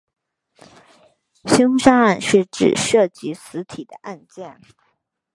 [1.45, 4.59] 凶杀案是指涉及死体的案件。